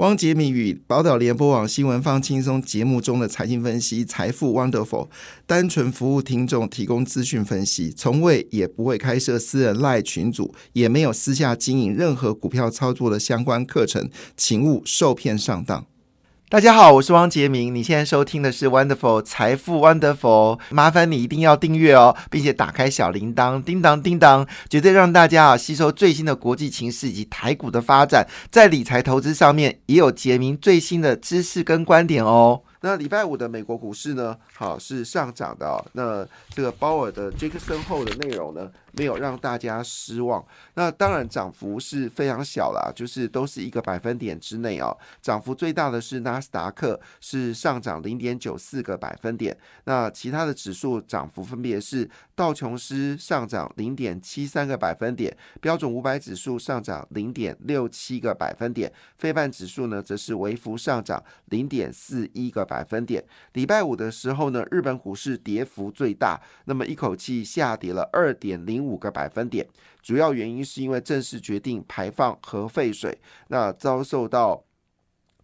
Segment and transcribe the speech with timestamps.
[0.00, 5.10] 汪杰明与宝岛联播网新闻放轻松节目中的财经分析，财富 Wonderful，
[5.46, 14.08] 单纯服务听众，提供资讯分析，从未也不会开设私人赖群组，也没有私下经营任何股票操作的相关课程，
[14.38, 15.84] 请勿受骗上当。
[16.50, 17.72] 大家好，我是汪杰明。
[17.72, 32.60] 你现在收听的是 Wonderful 财富 Wonderful，麻烦你一定要订阅哦，并且打开小铃铛，叮当叮当，绝对让大家啊吸收最新的国际情势以及台股的发展，在理财投资上面也有杰明最新的知识跟观点哦。
[32.80, 35.84] 那礼拜五的美国股市呢，好是上涨的哦。
[35.92, 38.68] 那这个鲍尔的杰克森后的内容呢？
[38.92, 40.44] 没有让大家失望。
[40.74, 44.96] 那当然涨幅是非常小啦，就是都是一个百分点之内哦。
[45.22, 49.56] 涨幅最大的是纳斯达克，是上涨零点九四个百分点。
[49.84, 63.24] 那其他的指数涨幅分别是道琼斯上涨零点七三个百分点，标准五百指数上涨零点六七个百分点，非半指数呢则是微幅上涨零点四一个百分点。
[63.52, 68.79] 礼拜五的时候呢，日本股市跌幅最大，那么一口气下跌了二点零。
[68.80, 69.66] 五个百分点，
[70.02, 74.64] 主要原因是因为正式决定排放核废水，那遭受到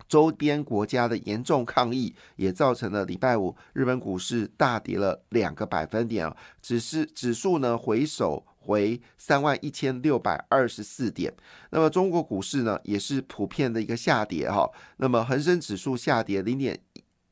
[0.09, 11.35] 周边国家的严重抗议，也造成了礼拜五日本股市大跌了两个百分点啊，只是指数呢回首回三万一千六百二十四点。
[11.71, 16.81] 那么中国股市呢也是普遍的一个下跌哈，那么恒生指数下跌零点。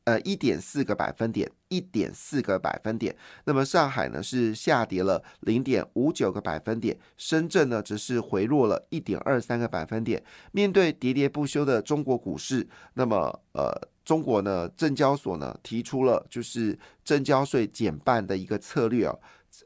[0.04, 3.16] 呃，一点四个百分点，一点四个百分点。
[3.44, 10.22] 那么上海呢是下跌了零点五九个百分点，深圳呢则是回落了一点二三个百分点。
[10.52, 13.72] 面对喋喋不休的中国股市，那么呃，
[14.04, 19.16] 中国呢证交所呢提出了就是证交税减半的一个策略啊，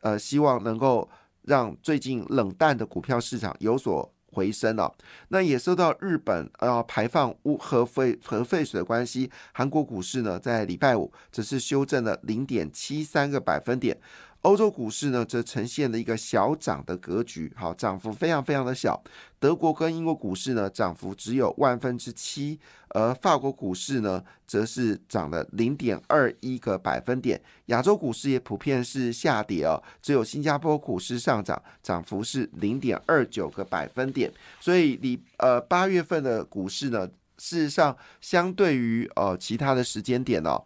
[0.03, 1.11] 呃，希望能够
[1.43, 4.15] 让最近冷淡的股票市场有所。
[4.33, 4.95] 回升了，
[5.29, 13.99] 那也受到日本呃排放污核废核废水的关系，韩国股市呢在礼拜五只是修正了零点七三个百分点。
[14.43, 19.03] 欧洲股市呢，则呈现了一个小涨的格局，好，涨幅非常非常的小。
[19.41, 22.59] 德国跟英国股市呢，涨幅只有万分之七，
[22.91, 27.41] 而法国股市呢，则是涨了零点二一个百分点。
[27.67, 34.33] 亚洲股市也普遍是下跌哦，只有新加坡股市上涨，涨幅是零点二九个百分点。
[34.61, 37.09] 所以，你呃八月份的股市呢？
[37.39, 40.63] 事实上，相对于呃其他的时间点哦，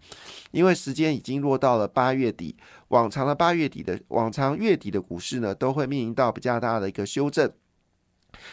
[0.50, 2.56] 因为时间已经落到了八月底，
[2.88, 7.52] 往常的八月底的往常月底的股市呢，都会面临到比较大的一个修正。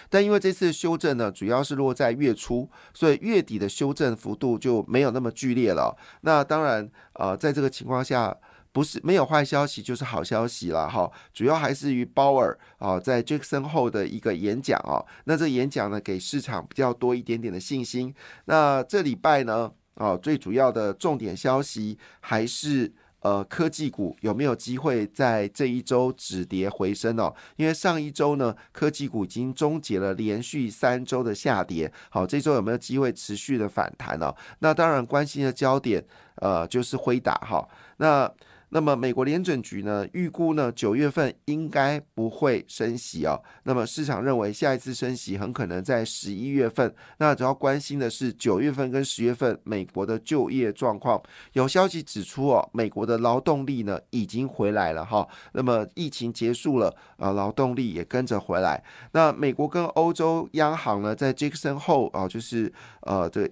[0.09, 5.97] 但因为这次修正呢，主要是落在月初，所以月底的修正幅度就没有那么剧烈了。
[6.22, 8.38] 那当然，呃，在这个情况下。
[8.72, 18.13] 不是没有坏消息就是好消息了哈，主要还是于鲍尔啊在杰克森后的一个演讲啊，那这演讲呢给市场比较多一点点的信心。
[18.46, 27.34] 那这礼拜呢啊最主要的重点消息还是呃科技股有没有机会在这一周止跌回升哦？
[27.56, 34.31] 因为上一周呢科技股已经终结了连续三周的下跌，好这周有没有机会持续的反弹呢？
[34.59, 38.31] 那当然关心的焦点呃就是辉达哈那。
[38.72, 43.41] 那么美国联准局呢，预估呢九月份应该不会升息哦。
[43.63, 46.94] 那么市场认为下一次升息很可能在十一月份。
[47.18, 51.22] 那主要关心的是九月份跟十月份美国的就业状况。
[51.53, 55.28] 有消息指出哦，美国的劳动力呢已经回来了哈。
[55.53, 58.84] 那么疫情结束了啊，劳动力也跟着回来。
[59.13, 62.72] 那美国跟欧洲央行呢，在杰克森后啊，就是
[63.02, 63.50] 呃这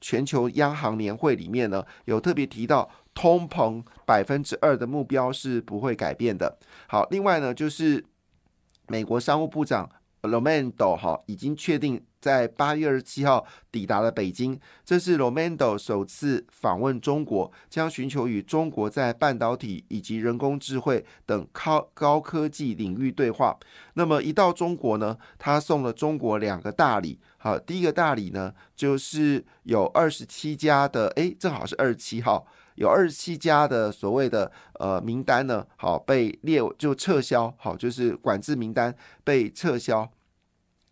[0.00, 2.90] 全球央行年会里面呢，有特别提到。
[3.14, 6.58] 通膨百分之二的目标是不会改变的。
[6.86, 8.04] 好，另外呢，就是
[8.88, 9.88] 美国商务部长
[10.22, 23.58] Romeo 哈已经确定在八月二十七号抵达了北京，这是 Romeo 首次访问中国，将寻求与中国在半导体以及人工智慧等高高科技领域对话。
[23.94, 27.18] 那么一到中国呢，他送了中国两个大礼。
[27.38, 32.46] 好，第一个大礼呢，就是有二十七家的，诶，正好是二十七号。
[32.82, 34.50] 有二十七家的所谓的
[34.80, 38.92] 呃名单呢，好被列就撤销，好就是管制名单
[39.22, 40.10] 被撤销。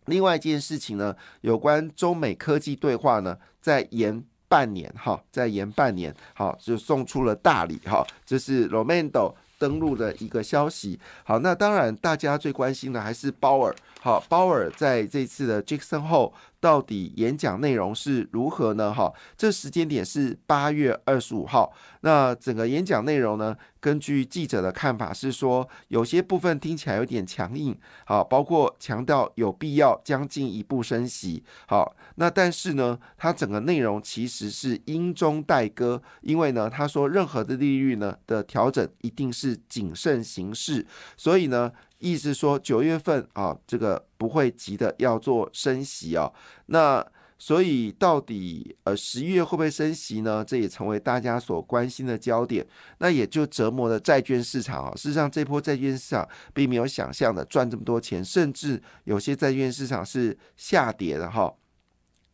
[0.05, 10.97] 另外一件事情呢，有关中美科技对话呢，在延半年，哈，在延半年，好就送出了大礼，哈，这是 Romando 登陆的一个消息。
[11.25, 18.91] 好，那当然大家最关心的还是鲍尔，好，鲍尔在这次的 Jackson 后到底演讲内容是如何呢？
[18.91, 21.71] 哈，这时间点是八月二十五号。
[21.99, 23.55] 那整个演讲内容呢？
[23.79, 40.85] 根据记者的看法是说，有些部分听起来有点强硬，好，包括强调有必要将进一步升息，好，那但是呢，它整个内容其实是阴中带歌，因为呢，他说任何的利率呢的调整一定是谨慎行事，
[41.17, 41.71] 所以呢，
[42.01, 46.29] 意思说九月份啊，这个不会急的要做升息啊，
[46.65, 47.05] 那。
[47.43, 50.45] 所以，到底呃十一月会不会升息呢？
[50.45, 52.63] 这也成为大家所关心的焦点。
[52.99, 54.93] 那也就折磨了债券市场啊。
[54.95, 61.51] 事实上，这波债券市场并没有想象的赚这么多钱，甚至有些债券市场是下跌的哈。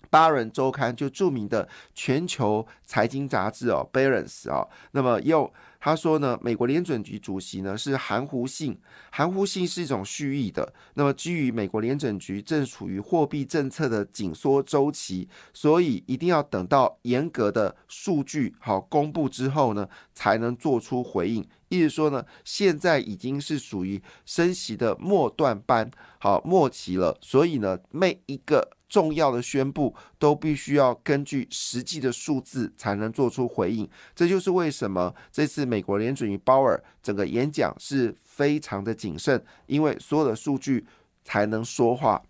[0.09, 5.49] 巴伦周刊就著名的全球财经杂志哦，Balance 啊，那么又。
[5.79, 8.77] 他说呢，美国联准局主席呢是含糊性，
[9.11, 10.73] 含糊性是一种蓄意的。
[10.95, 21.47] 那么基于美国联准局正处于货币政策的紧缩周期，所以一定要等到严格的数据好公布之后呢，才能做出回应。
[21.69, 28.76] 意思说呢，现在已经是属于升息的末段班，好末期了，所以呢，每一个。
[28.89, 40.85] 重要的宣布都必须要根据实际的数字才能做出回应，这就是为什么这次美国联准局鲍尔整个演讲是非常的谨慎，因为所有的数据
[41.23, 42.23] 才能说话。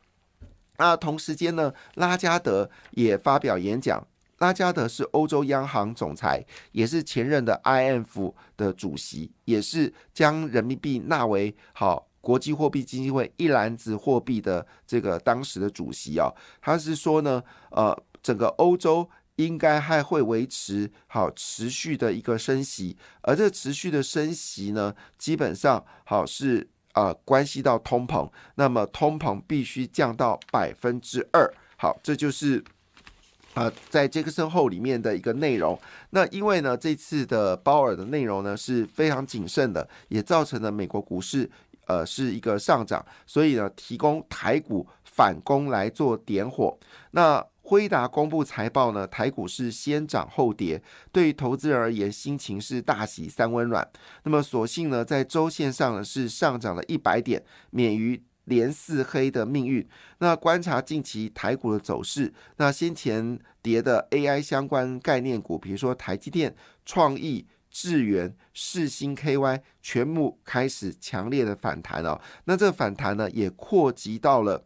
[0.78, 4.08] 那同时间呢，拉加德也发表演讲。
[4.40, 12.07] 拉加德是欧洲央行总裁，也是前任的 IMF 的主席，也是将人民币纳为好。
[12.28, 16.30] 国际货币基金会一篮子货币的这个当时的主席啊，
[16.60, 32.62] 他是说呢，呃，整个欧洲应该还会维持好持续的一个升息，而这持续的升息呢，基本上好是呃关系到通膨，那么通膨必须降到百分之二，好，这就是
[33.54, 35.80] 啊在杰克森后里面的一个内容。
[36.10, 41.50] 那因为呢，这次的鲍尔的内容呢是非常谨慎的，也造成了美国股市。
[41.88, 46.78] 呃，是一个上涨，所以呢，提供台股反攻来做点火。
[47.12, 50.82] 那辉达公布财报呢，台股是先涨后跌，
[51.12, 53.90] 对于投资人而言，心情是大喜三温暖。
[54.24, 57.42] 那么，所幸呢，在周线上呢是上涨了一百点，
[57.72, 59.88] 免于连四黑的命运。
[60.20, 66.54] 那观察近期台股的走势，那先前跌的 AI 相关概念股，比如说台积电、
[66.86, 67.46] 创意。
[67.80, 74.66] 智源、世星 KY 全部开始强烈的反弹哦，那这个反弹呢，也扩及到了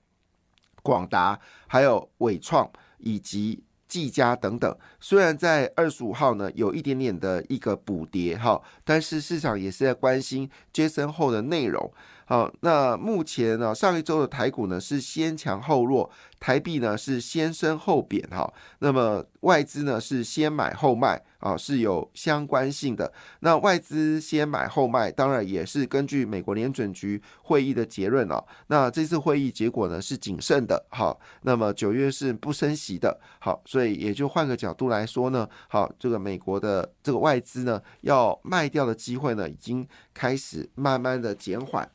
[0.82, 1.38] 广达、
[1.68, 4.78] 还有伟创以及技嘉等等。
[5.02, 11.94] 虽然在二十五号呢有一点点的一个补跌哈，但是市场也是在关心接升后的内容。
[12.32, 18.50] 好，那目前呢，上一周的台股呢是先强后弱，台币呢是先升后贬哈，
[18.80, 21.22] 那么外资呢是先买后卖。
[21.42, 23.12] 啊，是有相关性的。
[23.40, 28.46] 那外资先买后卖，当然也是根据美国联准局会议的结论哦。
[28.68, 41.90] 那这次会议结果呢是谨慎的，好，那么九月是不升息的，好，所以也就换个角度来说呢，好，这个美国的这个外资呢要卖掉的机会呢已经开始慢慢的减缓，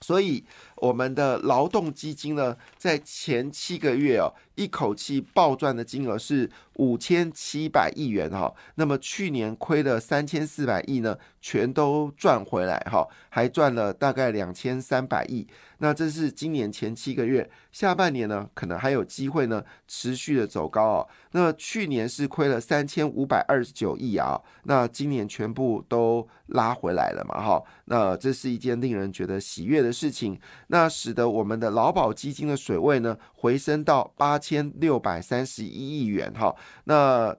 [0.00, 0.44] 所以
[0.76, 6.50] 我们的劳动基金呢在前七个月哦一口气暴赚的金额是。
[6.78, 15.46] 五千七百亿元哈，那么去年亏了三千四百亿呢，全都赚回来哈，还赚了大概两千三百亿。
[15.78, 21.08] 那这是今年前七个月，下半年呢，可能还有机会呢，持续的走高哦。
[21.32, 36.54] 那去年是亏了三千五百二十九亿啊，那今年全部都拉回来了嘛哈，那这是一件令人觉得喜悦的事情，那使得我们的劳保基金的水位呢，回升到八千六百三十一亿元哈。
[36.84, 37.36] 那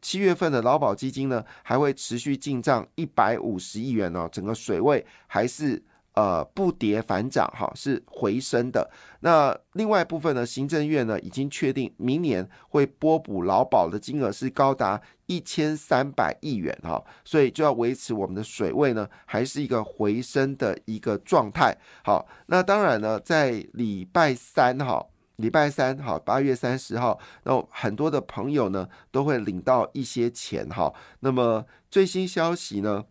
[0.00, 5.82] 七月份的劳保基金呢，还会持续进账一百五十亿元哦，整个水位还是
[6.12, 8.88] 呃不跌反涨哈，是回升的。
[9.20, 21.78] 那另外部分呢，行政院呢已经确定明年会拨补劳保的金额是高达一千三百亿元哈，所以就要维持我们的水位呢，还是一个回升的一个状态。
[22.02, 25.06] 好，那当然呢，在礼拜三哈。
[25.38, 30.92] 礼拜三，哈，八月三十号，那很多的朋友呢都会领到一些钱，哈。
[31.20, 33.04] 那么最新消息呢，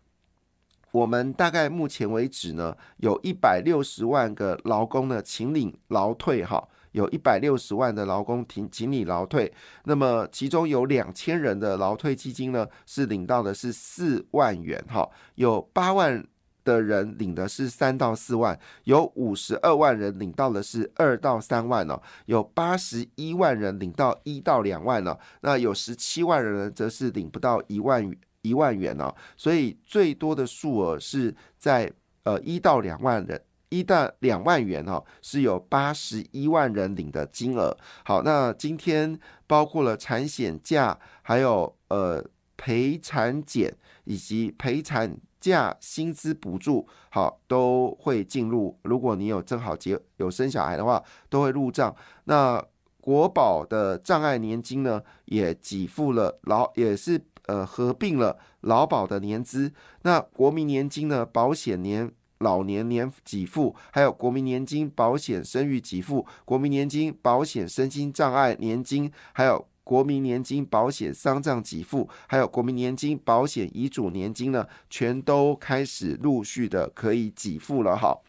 [0.92, 9.52] 我们大概目前为止呢，有一百六十万个劳工呢，请领劳退，哈，有一百六十万的劳工停请你劳退。
[9.86, 16.26] 那么其中有两千人的劳退基金呢，是领到的是四万元，哈，有八万。
[16.64, 31.90] 的人领的是三到四万，有五十二万人领到的是二到三万哦，有八十一万人领到一到两万了，那有十七万人则是领不到一万一万元哦，所以最多的数额是在
[32.24, 33.42] 呃一到两万人。
[33.70, 37.78] 一到两万元哦，是有八十一万人领的金额。
[38.06, 42.24] 好，那今天包括了产险假，还有呃
[42.56, 48.80] 陪产检以及陪产假薪资补助，好都会进入。
[48.84, 51.94] 如果你有正好结有生小孩的话，都会入账。
[52.24, 52.64] 那
[53.02, 59.74] 国保的障碍年金呢，也给付了劳，也是呃合并了劳保的年资。
[60.04, 62.10] 那国民年金呢，保险年。
[62.40, 77.96] 老年年给付，还有国民年金保险生育给付、国民年金保险身心障碍年金，还有国民年金保险丧葬给付，还有国民年金保险遗嘱年金呢，全都开始陆续的可以给付了。
[77.96, 78.20] 哈，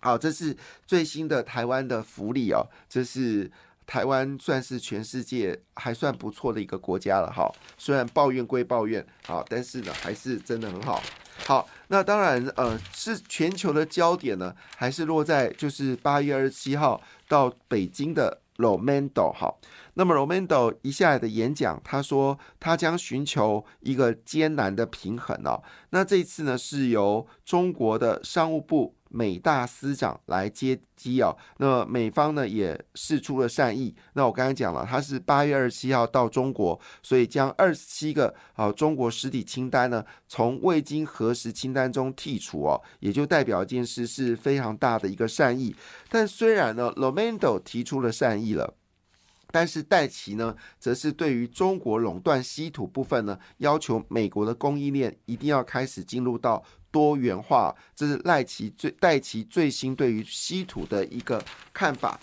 [0.00, 3.50] 好，这是最新的台湾的福利哦，这是
[3.86, 7.32] 台湾算是全世界还算不错的一个国家了。
[7.32, 11.02] 哈，虽然抱怨归抱怨，好，但是呢，还是真的很好。
[11.46, 19.54] 好，那当然，呃，是全球的焦点呢，还是落在就是八月二十七号到北京的 Romando 哈，
[19.94, 25.62] 那么 Romando 一下来的演讲，他说他将寻求一个艰难的平衡哦。
[25.90, 28.94] 那这一次呢，是由中国的商务部。
[29.14, 33.94] 美大司长来接机啊，那美方呢也示出了善意。
[34.14, 45.74] 那我刚才讲了，他是八月二十七号到中国，所以将二十七个啊中国实体清单呢从未经核实清单中剔除哦，也就代表一件事是非常大的一个善意。
[46.10, 48.74] 但虽然呢 l o m a n d o 提出了善意了，
[49.54, 56.64] 但是戴奇呢则是对于中国垄断稀土部分呢要求美国的供应链一定要开始进入到。
[56.94, 62.16] 多元化，这是赖奇最戴奇最新对于稀土的一个看法。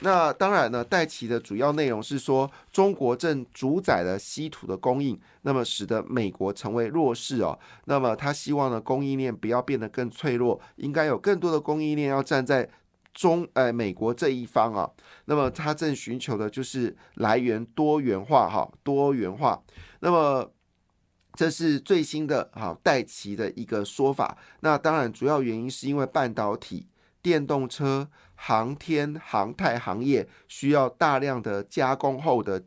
[0.00, 7.56] 那当然呢，戴奇的主要内容是说，中国正主宰了稀土的供应，那么使得美国成为弱势哦。
[7.84, 12.68] 那么他希望呢，供应链不要变得更脆弱，应该有更多的供应链要站在
[13.12, 14.90] 中呃美国这一方啊。
[15.24, 19.62] 那么他正寻求的就是来源多元化哈，多元化。
[20.00, 20.52] 那么。
[21.34, 24.36] 这是最新的哈戴奇的一个说法。
[24.58, 26.88] 那当然，主要原因是因为半导体、
[27.22, 32.60] 电动车、航天航太行业需要大量的加工后的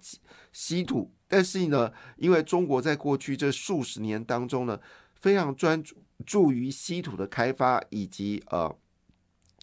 [0.53, 1.12] 稀土。
[1.27, 4.79] 但是呢，因为中国在过去这数十年当中呢，
[5.15, 5.83] 非常专
[6.25, 8.74] 注于稀土的开发以及呃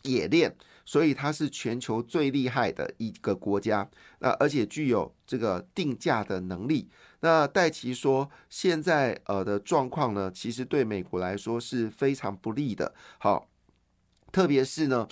[0.04, 0.54] 冶炼。
[0.84, 3.86] 所以它是全球最厉害的一个国家，
[4.20, 6.88] 那而且具有这个定价的能力。
[7.20, 12.94] 那戴奇说，现在呃的状况呢，其实对美国来说是非常不利的。
[13.18, 13.50] 好，
[14.32, 15.06] 特别是呢，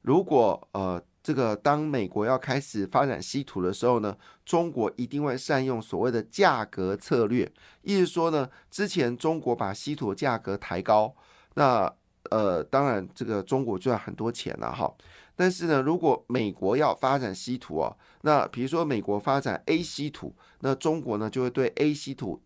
[0.00, 11.14] 如果呃这个当美国要开始发展稀土的时候呢，中国一定会善用所谓的价格策略，意思说呢，之前中国把稀土价格抬高，
[11.56, 11.94] 那。
[12.30, 14.92] 呃，当然，这个中国赚很多钱了哈。
[15.34, 22.42] 但是呢，如果美国要发展稀土哦，那比如说美国发展 A 稀土，那中国呢就会对 A 稀土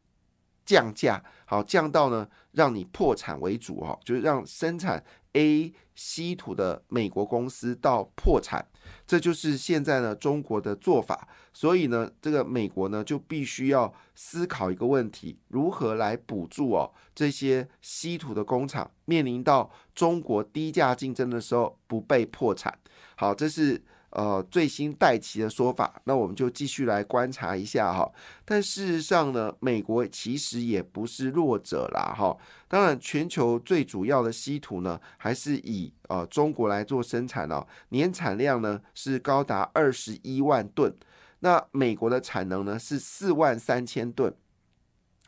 [0.65, 5.03] 降价，好降到呢让你破产为主哈，就是让生产
[5.35, 8.67] A 稀土的美国公司到破产。
[9.07, 22.79] 这就是现在呢中国的做法，所以呢，这个美国呢就必须要思考一个问题：如何来补助哦这些稀土的工厂，面临到中国低价竞争的时候不被破产。
[23.17, 23.83] 好，这是。
[24.15, 28.09] 呃，最新戴奇的说法，那我们就继续来观察一下哈。
[28.45, 32.37] 但事实上呢，美国其实也不是弱者啦哈。
[32.69, 40.97] 当然，全球最主要的稀土呢，还是以呃中国来做生产哦，年产量呢是高达二十一万吨。
[41.41, 44.33] 那美国的产能呢是四万三千吨。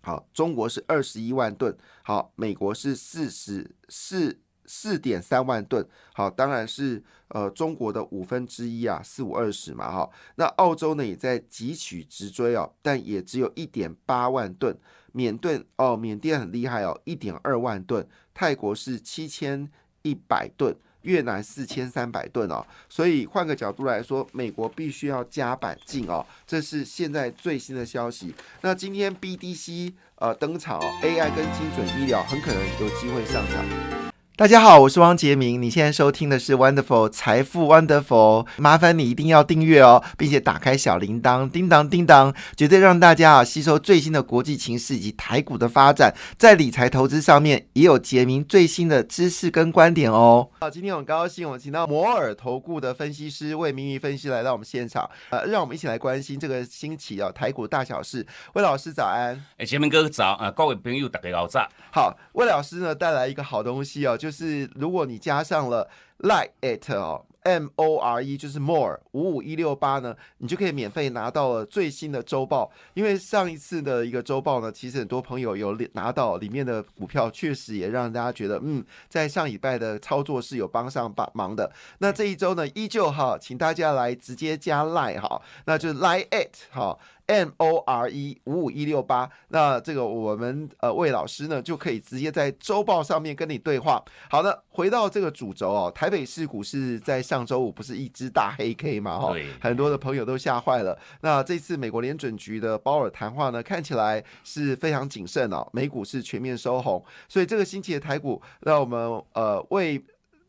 [0.02, 4.40] 好，中国是二十一万吨，好，美国是四十四。
[4.66, 10.10] 四点三万吨，好，当然是呃中国的五分之一啊，四五二十嘛，哈。
[10.34, 14.76] 那澳洲呢也在急取直追哦，但也只有一点八万吨。
[15.12, 18.06] 缅甸哦，缅甸很厉害哦，一点二万吨。
[18.34, 19.66] 泰国是七千
[20.02, 22.62] 一百吨，越南四千三百吨哦。
[22.90, 28.34] 所以换个角度来说，美国必须要加板进哦，这是现在最新的消息。
[28.60, 34.05] 那今天 BDC 呃登场，AI 跟精准医疗很可能有机会上涨。
[34.38, 35.62] 大家好，我是汪杰明。
[35.62, 50.50] 你现在收听的是 Wonderful 财富 Wonderful，麻烦你一定要订阅哦，并且打开小铃铛，叮当叮当，绝对让大家啊吸收最新的国际情势以及台股的发展，在理财投资上面也有杰明最新的知识跟观点哦。
[50.60, 58.26] 好，今天很高兴，我们请到摩尔投顾的分析师魏明玉分析来到我们现场，呃，让我们一起来关心这个星期啊台股大小事。
[58.52, 61.66] 魏老师早安，哎，杰明哥早啊，各位朋友大家好早。
[61.90, 72.68] 好，魏老师呢带来一个好东西哦，就就是如果你加上了 like it 哦，M O R E 就是 more 五五一六八呢，你就可以免费拿到了最新的周报。
[72.94, 81.70] 因为上一次的一个周报呢，其实很多朋友有拿到里面的股票，确实也让大家觉得，嗯，在上礼拜的操作是有帮上帮忙的。
[81.98, 86.98] 那这一周呢，依旧哈，请大家来直接加 like 哈，那就是 like it 哈。
[87.26, 94.02] M O R E 五五一六八，那这个我们呃魏老师呢就可以直接在周报上面跟你对话。
[94.30, 99.18] 好的，回到这个主轴哦，台北市股市在上周五不是一只大黑 K 嘛？
[99.18, 100.98] 哈，很多的朋友都吓坏了。
[101.20, 107.04] 那这次美国联准局的鲍尔谈话呢，看起来是非常谨慎哦，美股是全面收红。
[107.28, 110.00] 所以这个星期的台股，让我们呃魏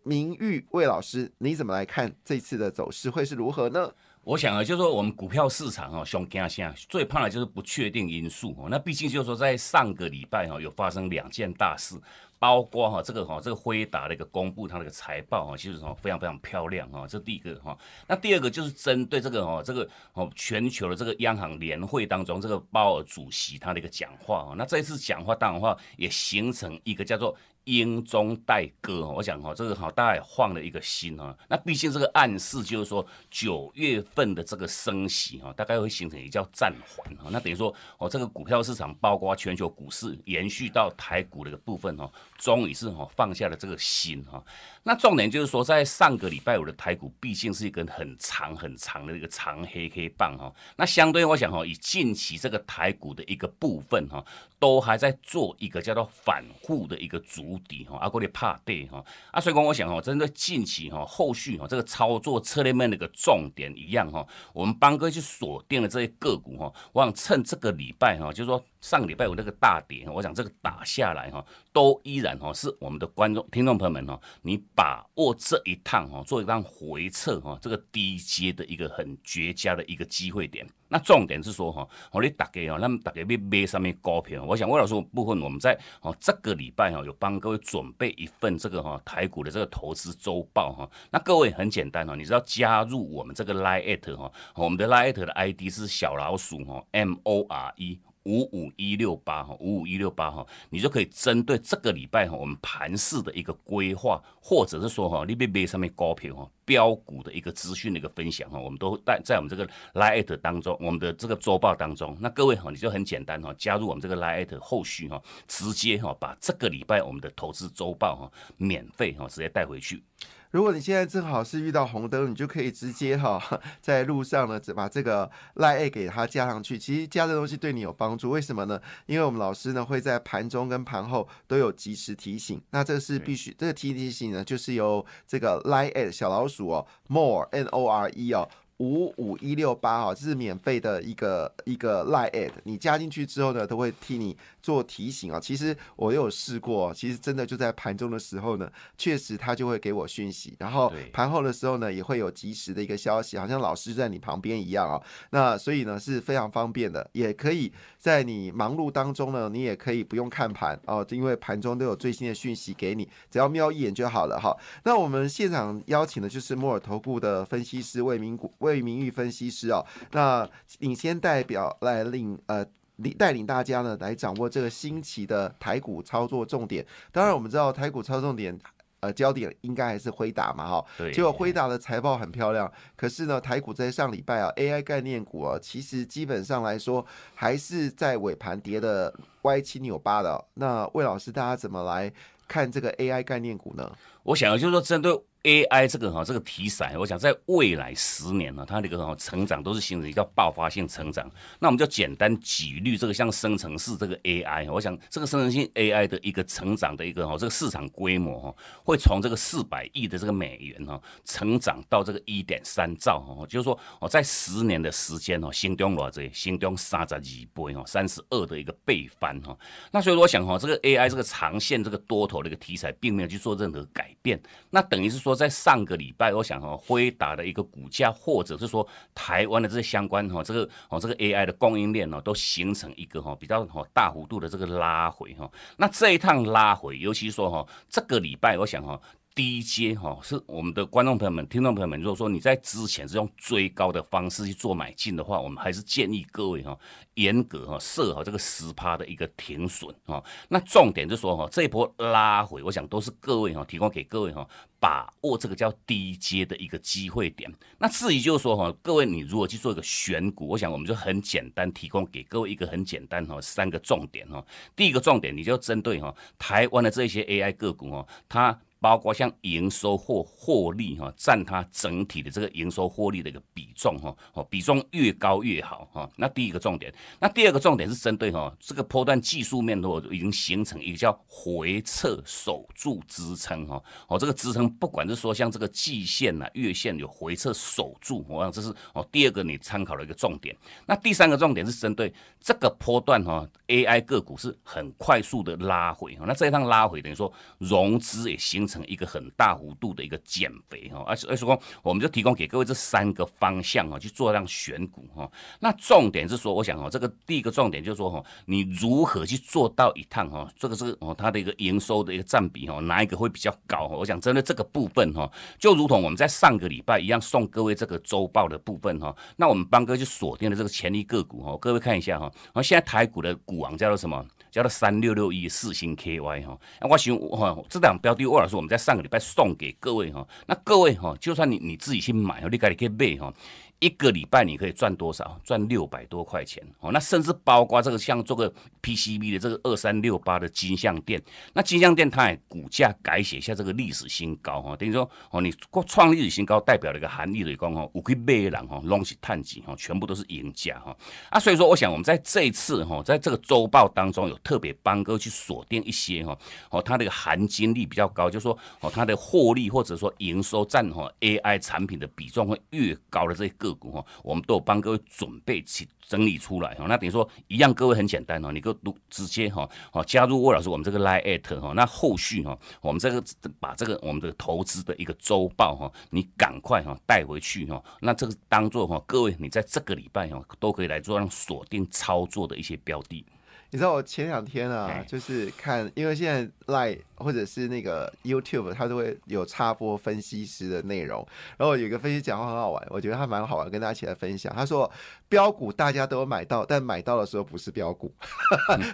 [0.03, 3.91] 明玉魏老师，你怎么来看这次的走势会是如何呢？
[4.27, 8.67] 我想啊，就是说我们股票市场哈，熊惊吓，最怕的就是不确定因素哦。
[8.69, 11.95] 那毕竟就是说，在上个礼拜哈，有发生两件大事，
[12.37, 17.77] 包括哈这个哈这个辉达的一个公布它那个财报哈，其实哈非常非常漂亮哈，这第一个哈。
[18.05, 24.55] 那第二个就是针对这个哈这个哦全球的这个央行年会当中，这个鲍尔主席他的一个讲话哈。
[24.57, 27.33] 那这一次讲话当然话也形成一个叫做。
[27.67, 31.37] 英中带歌，我想哈，这个哈大概换了一个心哈。
[31.49, 37.29] 那毕竟这个暗示就是说，九月份的这个升息哈，大概会形成一叫暂缓哈。
[37.29, 44.41] 那等于说，哦，这个股票市场，包括全球股市，延续到台股的一个部分哈，终于是哈放下了这个心哈。
[44.83, 50.49] 那重点就是说，在上个礼拜五的台股，毕竟是一根很长很长的一个长黑黑棒哈。
[50.77, 54.23] 那相对我想哈，以近期这个台股的一个部分哈，
[54.59, 57.57] 都还在做一个叫做反复的一个主。
[57.67, 68.63] 底哈，阿哥你怕跌哈，啊，所以讲我想哈，针对近期哈，后续哈这个操作策略面的一个重点一样哈，我们帮哥去锁定了这些个股哈，我想趁这个礼拜哈，就是说。
[68.79, 71.43] 上个礼拜有那个大跌，我想这个打下来哈，
[71.73, 80.67] 都依然哈是我们的观众听众朋友们哈，你把握这一趟哈，做一趟回撤哈，这个低阶的一个很绝佳的一个机会点。
[80.89, 90.89] 那重点是说哈，我你大家哈，那么大家要买上面股票，我想魏老师部分我们在哦这个礼拜哈，有帮各位准备一份这个哈台股的这个投资周报哈。
[91.11, 97.99] 那各位很简单哈，你知道加入我们这个 Lite 哈，我们的 Lite 的 ID 是小老鼠哈 M O R E。
[98.27, 120.03] 五五一六八哈，五五一六八哈，你就可以针对这个礼拜哈，我们盘市的一个规划，或者是说哈，你别别上面高票哈，标股的一个资讯的一个分享哈，我们都在在我们这个 Lite 当中，我们的这个周报当中，那各位哈，你就很简单哈，加入我们这个 Lite 后续哈，直接哈把这个礼拜我们的投资周报哈，免费哈，直接带回去。
[120.51, 123.41] 如果你现在正好是遇到红灯，你就可以直接哈
[123.81, 126.77] 在路上呢，把这个赖 A 给它加上去。
[126.77, 128.81] 其实加这东西对你有帮助，为什么呢？
[129.05, 132.61] 因为我们老师呢会在盘中跟盘后都有及时提醒。
[132.71, 138.47] 那这个是必须，这个提提醒呢，就是由这个赖 A 小老鼠哦，more N O R E 哦。
[138.79, 145.39] 五五一六八哈，这是免费的一个一个 line ad，你加进去之后呢，都会替你做提醒啊。
[145.39, 155.01] 其实我有试过，其实真的就在盘中的时候呢，确实他就会给我讯息，然后盘后的时候呢，也会有及时的一个消息，好像老师在你旁边一样啊。
[155.31, 164.55] 那所以呢是非常方便的，也可以在你忙碌当中呢，你也可以不用看盘哦，因为盘中都有最新的讯息给你，只要瞄一眼就好了哈。
[164.83, 168.53] 那我们现场邀请的就是摩尔投顾的分析师魏明股。
[168.67, 170.47] 为名誉分析师哦，那
[170.79, 172.65] 领先代表来领呃
[172.97, 176.85] 领带领大家呢来掌握这个新奇的台股操作重点。
[177.11, 178.57] 当然，我们知道台股操作重点
[178.99, 180.85] 呃焦点应该还是辉达嘛哈。
[181.13, 190.45] 结果辉达的财报很漂亮，可是呢台股在上礼拜啊 AI 概念股啊，其实基本上来说还是在尾盘跌的歪七扭八的。
[190.55, 192.11] 那魏老师，大家怎么来
[192.47, 193.91] 看这个 AI 概念股呢？
[194.27, 195.17] 我想就是说针对。
[195.43, 201.31] AI 这个哈这个题材，我想在未来十年呢，它那个哈成长都是形成一个爆发性成长。
[201.59, 216.21] 那我们就简单举例这个像生成式这个 AI，我想这个生成性 AI 的一个成长的一个哈这个市场规模哈，会从这个四百亿的这个美元哈，成长到这个一点三兆哈，就是说哦在十年的时间哦，新中多少？
[216.33, 217.21] 新中三十二
[217.53, 219.57] 倍哦，三十二的一个倍翻哈。
[219.91, 224.37] 那所以我想哈，这个 AI 这个长线这个多头的一个题材，并没有去做任何改变。
[224.71, 225.37] 那等于是说。
[225.37, 235.47] 在上个礼拜，我想哈，辉达的一个股价，或者是说台湾的这些相关哈，这个哦，这个 AI 的供应链呢，都形成一个哈比较哈大幅度的这个拉回哈。
[235.77, 238.99] 那这一趟拉回，尤其说哈，这个礼拜，我想哈。
[239.37, 246.75] 低阶哈是我们的观众朋友们、听众朋友们，如果说你在之前是用追高的方式去做买进的话，我们还是建议各位哈
[247.13, 250.23] 严格哈设好这个十趴的一个停损哈。
[250.49, 254.43] 那重点就说哈这一波拉回，我想都是各位哈提供给各位哈
[254.79, 257.47] 把握这个叫低阶的一个机会点。
[257.77, 264.43] 那至于就是说哈各位你如果去做一个选股，我想我们就很简单提供给各位一个很简单哈三个重点哈。
[264.75, 268.59] 第一个重点你就针对哈台湾的这些 AI 个股哈它。
[268.79, 276.07] 包括像营收或获利哈，占它整体的这个营收获利的一个比重哈，哦，比重越高越好哈。
[276.15, 283.81] 那第一个重点，那第二个重点是针对哈这个波段技术面的话，已经形成一个叫回撤守住支撑哈。
[284.07, 290.55] 哦，这个支撑不管是说像这个季线呐、月线有回撤守住，我想这是哦第二个你参考的一个重点。
[290.85, 296.25] 那第三个重点是针对这个波段哈，AI 个股是很快速的拉回哈。
[296.27, 298.66] 那这一趟拉回等于说融资也形。
[298.67, 305.29] 成一个很大幅度的一个减肥哈，而且而且说，我们就提供给各位这三个方向啊，去做这样选股哈。
[305.59, 313.87] 那重点是说，我想哈，这个第一个重点就是说哈，你如何去做到一趟哈，这个是哦它的一个营收的一个占比哈，哪一个会比较高？
[313.87, 319.15] 我想针对这个部分哈，就如同我们在上个礼拜一样，送各位这个周报的部分哈。
[319.35, 322.25] 那我们帮哥去锁定了这个潜力个股哈，各位看一下哈。
[322.45, 324.25] 然后现在台股的股王叫做什么？
[324.57, 326.57] 叫做三六六一四星 KY 哈。
[326.81, 328.55] 那我想哈，这档标的沃老师。
[328.55, 333.31] 我们在上个礼拜送给各位哈，那各位哈，就算你你自己去买，你赶紧可以买哈。
[333.79, 335.39] 一个礼拜你可以赚多少？
[335.43, 336.91] 赚六百多块钱哦。
[336.91, 341.21] 那甚至包括这个像做个 PCB 的这个二三六八的金相店，
[341.53, 344.75] 那金相店它也股价改写下这个历史新高哈。
[344.75, 345.53] 等于说哦，你
[345.85, 350.97] 创历史新高，代表了一个含义的讲哦，五亏买人哈，拢是探底哈，全部都是赢家哈。
[351.29, 356.35] 啊，所以说我想我们在这一次哈，在这个周报当中有特别帮哥去锁定一些哈，
[356.71, 363.66] 哦，它的含金率比较高，就是说哦，它的获利或者说营收占哈 AI 产品的比重会越高的这个。
[363.67, 366.85] 个股哈，我们都有帮各位准备起整理出来哈。
[366.87, 371.73] 那等于说一样，各位很简单哦，你可都直接哈，哦加入魏老师我们这个 Line at 哈。
[371.75, 373.23] 那后续哈，我们这个
[373.59, 377.83] 把这个我们的投资的一个周报哈，你赶快哈带回去哈。
[377.99, 383.25] 那这个当做哈，各位你在这个礼拜哈都可以来做让锁定操作的一些标的。
[383.69, 391.27] 你知道我前两天啊，就是看，因为现在 Line 或者是那个 YouTube，它都会有插播分析师的内容。
[391.57, 394.53] 然后有一个分析讲话很好玩，我觉得他蛮好玩，跟大家一起来分享。
[394.55, 394.89] 他说
[395.27, 398.13] ：“标股大家都有买到，但买到的时候不是标股。”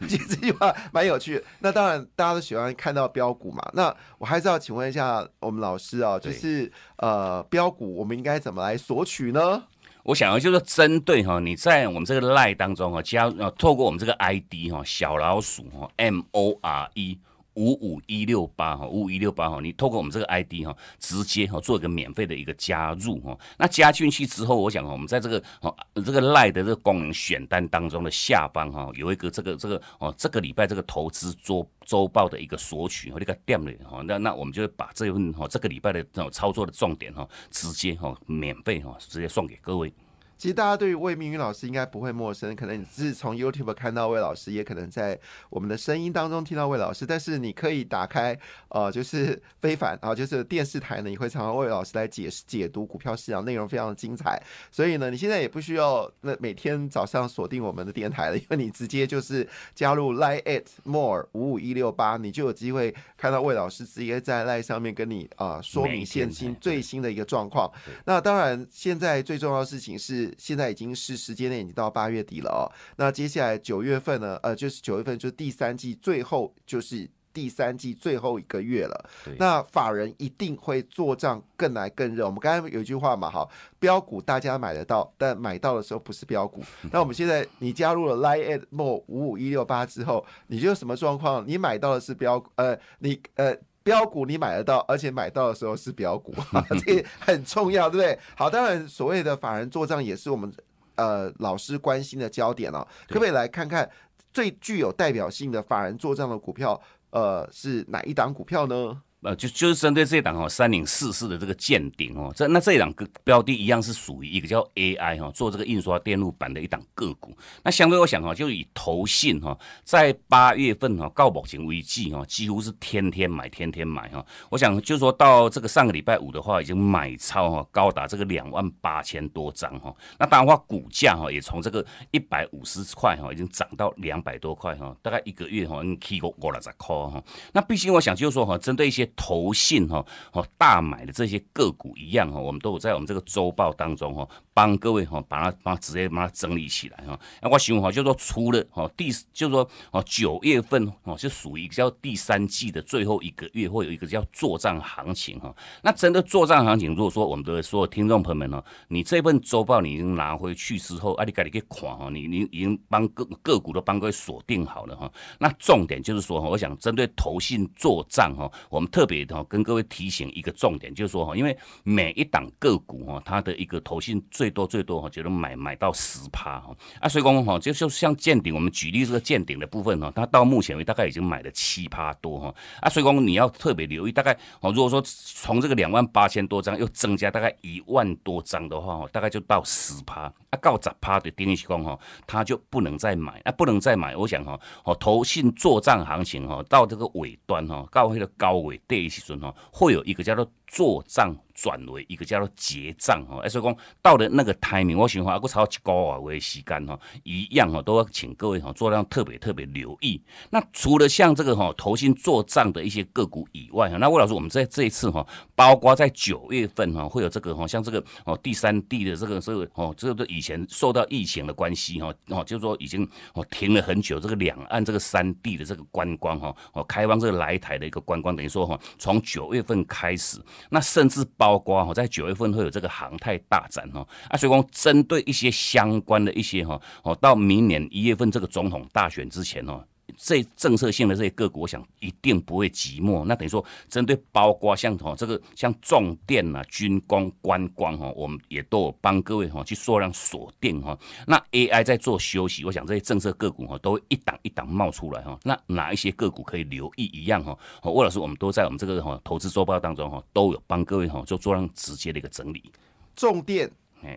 [0.10, 1.44] 其实这句话蛮有趣的。
[1.60, 3.64] 那当然大家都喜欢看到标股嘛。
[3.74, 9.64] 那我还是要请问一下我们老师啊，就是呃标股我们应该怎么来索取呢？
[10.04, 17.18] 我想要就是针对哈，你在我们这个 line 当中哈，加呃透过我们这个 ID 哈，小老鼠哈，M O R E
[17.56, 23.38] 五五一六八哈，五五一六八哈，你透过我们这个 ID 哈，直接哈做一个免费的一个加入哈。
[23.58, 39.94] 那加进去之后，我想哈，我们在这个哦这个 line 的这个功能选单当中的下方哈，有一个这个这个哦这个礼拜这个投资周周报的一个索取和那个店里哈，那那我们就会把这份哈这个礼拜的这种操作的重点哈，直接哈免费哈直接送给各位。
[40.38, 45.18] 其实大家对于魏明宇老师应该不会陌生，可能你是从 YouTube 看到魏老师，也可能在
[45.50, 47.06] 我们的声音当中听到魏老师。
[47.06, 54.42] 但是你可以打开呃，就是非凡啊，就是电视台呢，你会常常魏老师来解释解读股票市场，内容非常的精彩。
[54.70, 67.72] 所以呢，你现在也不需要那每天早上锁定我们的电台了，因为你直接就是加入 Line at more 五五一六八，你就有机会看到魏老师直接在 Line 上面跟你啊说明现今最新的一个状况。
[68.04, 70.23] 那当然，现在最重要的事情是。
[70.38, 74.38] 现在已经是时间内已经到八月底了哦，那接下来九月份呢？
[74.44, 79.10] 呃，就是九月份就是第三季最后，就是第三季最后一个月了。
[79.38, 82.26] 那法人一定会做账更来更热。
[82.26, 83.48] 我们刚才有一句话嘛，哈，
[83.80, 86.64] 标股大家买得到，但买到的时候不是标股。
[86.92, 91.44] 那我们现在你加入了 Line at more 五五一六八之后，你就什么状况？
[91.48, 93.56] 你买到的是标，呃，你呃。
[93.84, 96.34] 标股你买得到，而且买到的时候是标股，
[96.86, 98.20] 这很重要，对不对？
[98.36, 100.52] 好，当然所谓的法人做账也是我们
[100.96, 102.88] 呃老师关心的焦点哦。
[103.08, 103.90] 可不可以来看看
[104.32, 109.02] 最具有代表性的法人做账的股票，呃，是哪一档股票呢？
[109.24, 117.36] 呃，就就是针对这档哈三零四四的这个见顶哦，这那这两个标的一样是属于一个叫 AI 哈做这个印刷电路板的一档个股。
[117.64, 124.26] 那相对我想哈，就以投信哈，在八月份哈到目前为止哈，几乎是天天买天天买哈。
[124.50, 129.96] 我想就说到这个上个礼拜五的话，已经买超哈高达这个两万八千多张哈。
[130.20, 137.24] 那当然话股价哈也从这个一百五十块哈已经涨到两百多块哈，大概一个月哈能起过五六十块哈。
[137.54, 147.20] 那毕竟我想就是说哈，针对一些投信哈哦大买的这些个股一样哈，我们都有在我们这个周报当中哈，帮各位哈把它把它直接把它整理起来哈。
[147.42, 155.56] 那我希望哈，就说除了哈第就说哦九月份哦就属于叫第三季的最后一个月，会有一个叫做账行情哈。
[155.82, 165.12] 那真的做账行情，如果说我们的所有听众朋友们呢，你这份周报你已经拿回去之后，啊你赶紧去看哈，你你已经帮各个股都帮各位锁定好了哈。
[165.40, 169.44] 那重点就是说哈，我想针对投信做账哈，我们特别的。
[169.46, 194.16] 跟各位提醒一个重点，就是说哈，因为每一档个股哈，它的一个投信最多最多哈，觉得买买到十趴哈啊，所以讲哈，就就像见顶，我们举例这个见顶的部分哈，它到目前为止大概已经买了七趴多哈啊，所以讲你要特别留意，大概哦，如果说从这个两万八千多张又增加大概一万多张的话哈，大概就到十趴啊，到十趴的定义是讲哈，它就不能再买啊，不能再买。
[194.16, 198.58] 我想哈，哦，投信做账行情哈，到这个尾端哈，到那个高
[198.94, 199.40] 位跌时阵。
[199.72, 210.20] 会有一个叫做做账转为一个叫做结账哈，所以讲到了那个 timing，我想话还够超一个月的时间哈，一样哈都要请各位哈做量特别特别留意。
[210.50, 230.42] 那除了像这个哈投信做账的一些个股以外哈，那魏老师我们在这一次哈，包括在九月份哈会有这个哈像这个哦第三地的这个这个哦这个以前受到疫情的关系哈哦就是说已经哦停了很久这个两岸这个三地的这个观光哈哦开放这个来台的一个观光，等于说哈从九月份开始。
[230.70, 239.84] 那甚至包括哈，在九月份会有这个航太大展哦啊，所以讲针对一些相关的一些哈哦，到明年一月份这个总统大选之前哦。
[240.18, 243.24] 这政策性的这些个股，我想一定不会寂寞。
[243.26, 250.98] 那等于说，针对包括像哈这个像重电啊、军工、观光哈，我们也都有帮各位哈去缩量锁定哈。
[251.28, 255.38] 那 AI 在做休息，我想这些政策个股哈都会一档一档冒出来哈。
[255.44, 257.58] 那哪一些个股可以留意一样哈？
[257.84, 262.72] 魏老师，我们都在我们这个哈投资周报当中哈都有帮各位哈做做量直接的一个整理。
[263.16, 263.72] 重电。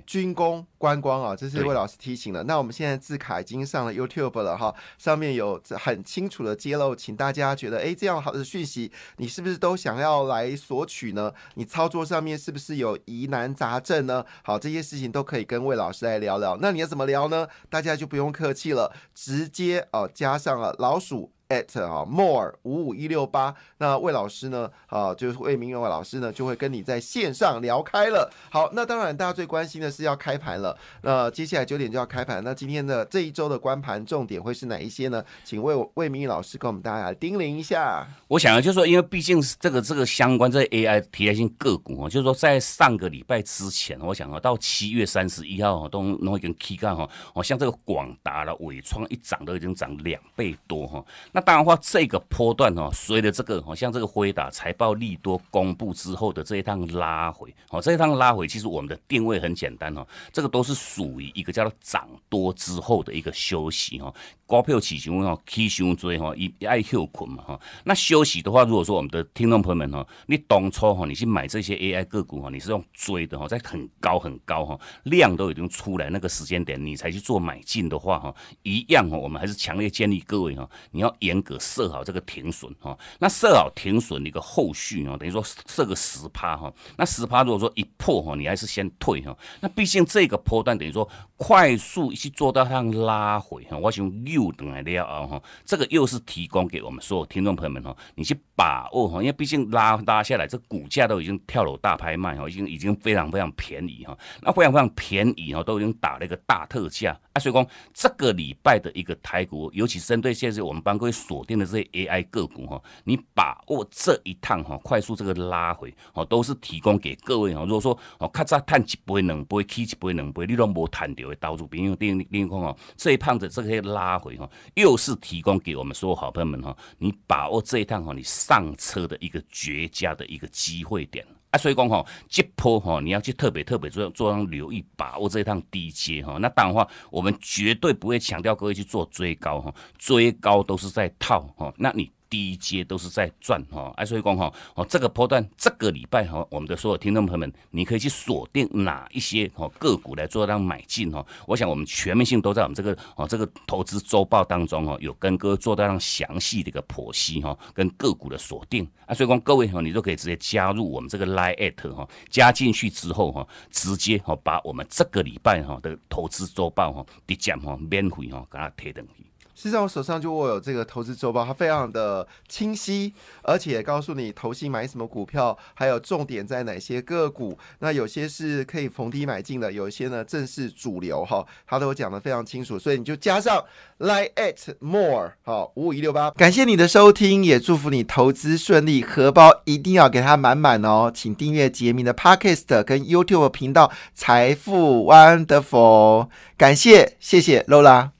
[0.06, 2.42] 军工观光啊，这是魏老师提醒的。
[2.44, 11.32] 那我们现在字卡已经上了 YouTube 了哈，上面有很清楚的揭露，请大家觉得哎，这样好的讯息，你是不是都想要来索取呢？
[11.54, 14.24] 你操作上面是不是有疑难杂症呢？
[14.42, 16.56] 好，这些事情都可以跟魏老师来聊聊。
[16.60, 17.46] 那你要怎么聊呢？
[17.68, 21.32] 大家就不用客气了，直接哦加上了老鼠。
[21.48, 24.70] At 啊，more 五五一六八，那魏老师呢？
[24.86, 28.30] 啊，就是魏明勇老师呢，就会跟你在线上聊开了。
[28.50, 30.76] 好，那当然大家最关心的是要开盘了。
[31.02, 35.24] 那接下来九点就要开盘，那今天的这一周的关盘重点会是哪一些呢？
[35.44, 38.06] 请魏魏明宇老师跟我们大家叮咛一下。
[38.28, 51.04] 我想啊，就是说，因为毕竟是这个这个相关这 AI 题材性个股啊，就是说在上个礼拜之前，我想啊，到七月三十一号都都已经 K 干哈，哦，像这个广达了、伟创一涨都已经涨两倍多哈。
[51.36, 64.14] 那当然话，这个波段哦，随着这个好像这个辉达财报利多公布之后的这一趟拉回，哦，这一趟拉回其实我们的定位很简单哦，这个都是属于一个叫做涨多之后的一个休息哦。
[64.46, 67.60] 股票起熊哦，起熊追哈，一爱休困嘛哈。
[67.82, 78.32] 那休息的话，如果说我们的听众朋友们哈，你当初哈，你去买这些 AI 个股哈，你是用追的哈，在很高很高哈，量都已经出来那个时间点，你才去做买进的话哈，
[78.62, 82.96] 一样哈，我们还是强烈建议各位哈，你要严格设好这个停损哈。
[83.18, 86.72] 那设好停损的一个后续啊，等于说设个十趴哈。
[86.96, 89.36] 那十趴如果说一破哈，你还是先退哈。
[89.58, 94.06] 那毕竟这个波段等于说快速去做到上拉回哈，我想。
[94.36, 117.62] 又等来了啊哈，这个又是提供给我们所有听众朋友们哈，你去把握哈，因为毕竟拉拉下来，这股价都已经跳楼大拍卖哈，已经已经非常非常便宜哈，那非常非常便宜哈，都已经打了一个大特价啊，所以讲这个礼拜的一个台股，尤其针对现在我们帮各位锁定的这些 AI 个股哈，你把握这一趟哈，快速这个拉回哦，都是提供给各位哈。
[117.62, 124.20] 如果说哦，咔嚓探一杯两杯，起一杯两杯，你都无探到的，导致朋友另另一方哦，这一趟的这些拉。
[124.26, 131.56] 回哈，又是提供给我们所有好朋友们哈，你把握这一趟哈，你上车的一个绝佳的一个机会点啊。
[131.56, 136.38] 所以讲哈，这波哈，你要去特别特别做做上留意，把握这一趟低阶哈。
[136.40, 141.72] 那当然话，我们绝对不会强调各位去做追高哈，追高都是在套哈。
[141.76, 142.10] 那你。
[142.36, 151.24] 第一阶都是在赚哈，哎，所以讲哈，哦，这个波段这个礼拜哈，我们的所有听众朋友们，你可以去锁定哪一些哦个股来做让买进哈。
[151.46, 159.14] 我想我们全面性都在我们这个哦这个投资周报当中哦，有跟哥做到让详细的一个剖析哈，跟个股的锁定啊。
[159.14, 169.24] 所以讲各位哈，你都可以直接加入我们这个 Line at 哈，加进去之后哈，直接哈把我们这个礼拜哈的投资周报哈直接哈免费哈给它贴上去。
[169.56, 177.58] 实际上，我手上就握有这个投资周报，它非常的清晰，而且告诉你投信买什么股票，还有重点在哪些个股。
[177.78, 182.78] 那有些是可以逢低买进的，有一些呢正是主流哈，它都讲的非常清楚。
[182.78, 183.64] 所以你就加上
[183.96, 191.10] like it more 好五五一六八，感谢你的收听，也祝福你投资顺利，荷包一定要给它满满哦。
[191.14, 198.10] 请订阅杰明的 podcast 跟 YouTube 频道财富 Wonderful，感谢谢谢 Lola。